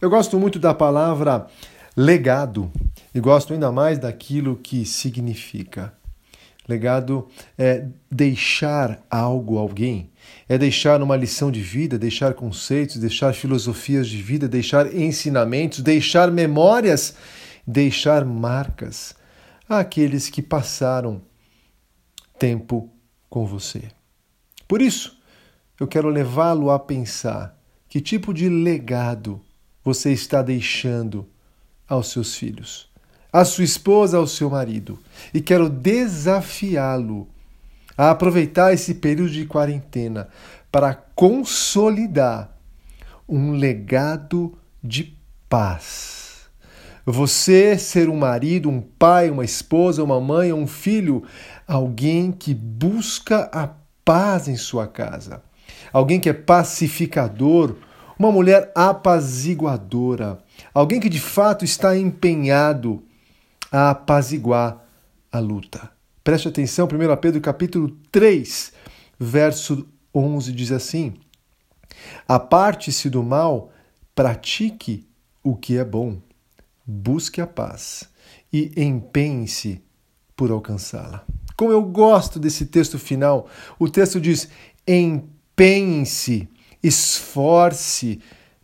Eu 0.00 0.08
gosto 0.08 0.40
muito 0.40 0.58
da 0.58 0.72
palavra 0.72 1.46
legado 1.94 2.72
e 3.14 3.20
gosto 3.20 3.52
ainda 3.52 3.70
mais 3.70 3.98
daquilo 3.98 4.56
que 4.56 4.86
significa. 4.86 5.92
Legado 6.66 7.28
é 7.58 7.84
deixar 8.10 9.04
algo 9.10 9.58
a 9.58 9.60
alguém, 9.60 10.10
é 10.48 10.56
deixar 10.56 11.02
uma 11.02 11.16
lição 11.16 11.50
de 11.50 11.60
vida, 11.60 11.98
deixar 11.98 12.32
conceitos, 12.32 12.96
deixar 12.96 13.34
filosofias 13.34 14.08
de 14.08 14.22
vida, 14.22 14.48
deixar 14.48 14.94
ensinamentos, 14.94 15.80
deixar 15.80 16.30
memórias, 16.30 17.14
deixar 17.66 18.24
marcas 18.24 19.14
àqueles 19.68 20.30
que 20.30 20.40
passaram 20.40 21.20
tempo 22.38 22.88
com 23.28 23.44
você. 23.44 23.82
Por 24.66 24.80
isso, 24.80 25.20
eu 25.78 25.86
quero 25.86 26.08
levá-lo 26.08 26.70
a 26.70 26.78
pensar 26.78 27.54
que 27.86 28.00
tipo 28.00 28.32
de 28.32 28.48
legado 28.48 29.42
você 29.94 30.12
está 30.12 30.42
deixando 30.42 31.26
aos 31.88 32.10
seus 32.10 32.36
filhos 32.36 32.90
a 33.32 33.44
sua 33.44 33.64
esposa, 33.64 34.16
ao 34.16 34.26
seu 34.26 34.50
marido. 34.50 34.98
E 35.32 35.40
quero 35.40 35.68
desafiá-lo 35.68 37.28
a 37.96 38.10
aproveitar 38.10 38.72
esse 38.72 38.94
período 38.94 39.30
de 39.30 39.46
quarentena 39.46 40.28
para 40.70 40.94
consolidar 40.94 42.56
um 43.28 43.52
legado 43.52 44.58
de 44.82 45.16
paz. 45.48 46.48
Você 47.06 47.78
ser 47.78 48.08
um 48.08 48.16
marido, 48.16 48.68
um 48.68 48.80
pai, 48.80 49.30
uma 49.30 49.44
esposa, 49.44 50.02
uma 50.02 50.20
mãe, 50.20 50.52
um 50.52 50.66
filho, 50.66 51.24
alguém 51.66 52.30
que 52.30 52.54
busca 52.54 53.48
a 53.52 53.70
paz 54.04 54.48
em 54.48 54.56
sua 54.56 54.86
casa, 54.86 55.42
alguém 55.92 56.20
que 56.20 56.28
é 56.28 56.32
pacificador, 56.32 57.76
uma 58.20 58.30
mulher 58.30 58.70
apaziguadora, 58.74 60.38
alguém 60.74 61.00
que 61.00 61.08
de 61.08 61.18
fato 61.18 61.64
está 61.64 61.96
empenhado 61.96 63.02
a 63.72 63.88
apaziguar 63.92 64.84
a 65.32 65.38
luta. 65.38 65.90
Preste 66.22 66.46
atenção, 66.46 66.86
1 66.86 67.16
Pedro 67.16 67.40
capítulo 67.40 67.96
3, 68.12 68.74
verso 69.18 69.88
11 70.14 70.52
diz 70.52 70.70
assim: 70.70 71.14
Aparte-se 72.28 73.08
do 73.08 73.22
mal, 73.22 73.72
pratique 74.14 75.08
o 75.42 75.56
que 75.56 75.78
é 75.78 75.84
bom, 75.84 76.18
busque 76.84 77.40
a 77.40 77.46
paz 77.46 78.04
e 78.52 78.70
empenhe-se 78.76 79.82
por 80.36 80.50
alcançá-la. 80.50 81.24
Como 81.56 81.72
eu 81.72 81.82
gosto 81.82 82.38
desse 82.38 82.66
texto 82.66 82.98
final, 82.98 83.48
o 83.78 83.88
texto 83.88 84.20
diz: 84.20 84.50
empenhe-se, 84.86 86.50
esforce 86.82 88.20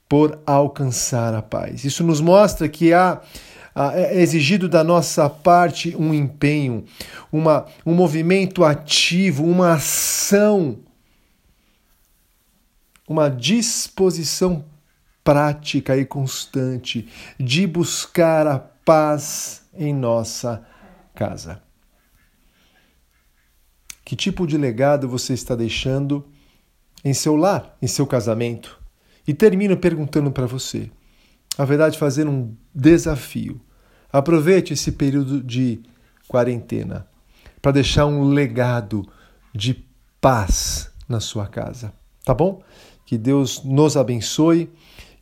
por 0.09 0.41
alcançar 0.47 1.35
a 1.35 1.43
paz. 1.43 1.85
Isso 1.85 2.05
nos 2.05 2.21
mostra 2.21 2.69
que 2.69 2.93
há 2.93 3.21
é 3.95 4.23
exigido 4.23 4.71
da 4.71 4.83
nossa 4.83 5.29
parte 5.29 5.95
um 5.97 6.15
empenho, 6.15 6.87
uma, 7.31 7.67
um 7.85 7.95
movimento 7.95 8.65
ativo, 8.65 9.45
uma 9.45 9.75
ação, 9.75 10.79
uma 13.07 13.29
disposição 13.29 14.65
prática 15.23 15.95
e 15.95 16.07
constante 16.07 17.07
de 17.39 17.67
buscar 17.67 18.47
a 18.47 18.59
paz 18.59 19.63
em 19.75 19.93
nossa 19.93 20.67
casa. 21.15 21.61
Que 24.05 24.17
tipo 24.17 24.47
de 24.47 24.57
legado 24.57 25.07
você 25.07 25.35
está 25.35 25.55
deixando 25.55 26.25
em 27.05 27.15
seu 27.15 27.37
lar, 27.37 27.77
em 27.81 27.87
seu 27.87 28.07
casamento? 28.07 28.81
E 29.27 29.35
termino 29.35 29.77
perguntando 29.77 30.31
para 30.31 30.47
você: 30.47 30.91
a 31.59 31.65
verdade, 31.65 31.99
fazer 31.99 32.29
um 32.29 32.55
desafio. 32.75 33.61
Aproveite 34.13 34.73
esse 34.73 34.93
período 34.93 35.43
de 35.43 35.81
quarentena 36.29 37.07
para 37.61 37.73
deixar 37.73 38.07
um 38.07 38.29
legado 38.29 39.07
de 39.55 39.85
paz 40.21 40.91
na 41.09 41.21
sua 41.21 41.47
casa, 41.47 41.93
tá 42.25 42.35
bom? 42.35 42.63
Que 43.05 43.17
Deus 43.17 43.63
nos 43.65 43.97
abençoe, 43.97 44.71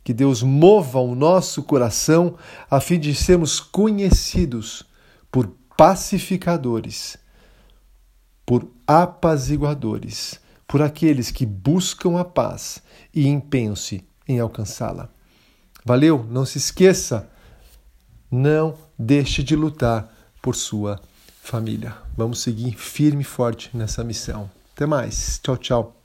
que 0.03 0.13
Deus 0.13 0.43
mova 0.43 0.99
o 0.99 1.15
nosso 1.15 1.63
coração 1.63 2.35
a 2.69 2.79
fim 2.79 2.99
de 2.99 3.15
sermos 3.15 3.59
conhecidos 3.59 4.83
por 5.31 5.51
pacificadores, 5.75 7.17
por 8.45 8.67
apaziguadores, 8.87 10.39
por 10.67 10.81
aqueles 10.81 11.31
que 11.31 11.45
buscam 11.45 12.19
a 12.19 12.25
paz 12.25 12.81
e 13.13 13.27
empenham-se 13.27 14.03
em 14.27 14.39
alcançá-la. 14.39 15.09
Valeu? 15.83 16.25
Não 16.29 16.45
se 16.45 16.57
esqueça, 16.57 17.29
não 18.31 18.75
deixe 18.97 19.43
de 19.43 19.55
lutar 19.55 20.11
por 20.41 20.55
sua 20.55 20.99
família. 21.41 21.95
Vamos 22.17 22.41
seguir 22.41 22.73
firme 22.75 23.21
e 23.21 23.25
forte 23.25 23.69
nessa 23.73 24.03
missão. 24.03 24.49
Até 24.73 24.85
mais. 24.85 25.39
Tchau, 25.43 25.57
tchau. 25.57 26.04